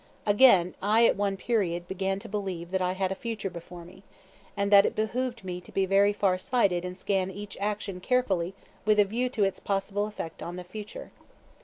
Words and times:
Again, 0.25 0.73
I 0.81 1.05
at 1.05 1.15
one 1.15 1.37
period 1.37 1.87
began 1.87 2.17
to 2.21 2.27
believe 2.27 2.71
that 2.71 2.81
I 2.81 2.93
had 2.93 3.11
a 3.11 3.21
future 3.21 3.51
before 3.51 3.85
me, 3.85 4.01
and 4.57 4.71
that 4.71 4.83
it 4.83 4.95
behooved 4.95 5.43
me 5.43 5.61
to 5.61 5.71
be 5.71 5.85
very 5.85 6.11
far 6.11 6.39
sighted 6.39 6.83
and 6.83 6.97
scan 6.97 7.29
each 7.29 7.55
action 7.61 7.99
carefully 7.99 8.55
with 8.83 8.99
a 8.99 9.05
view 9.05 9.29
to 9.29 9.43
its 9.43 9.59
possible 9.59 10.07
effect 10.07 10.41
on 10.41 10.55
that 10.55 10.65
future. 10.65 11.11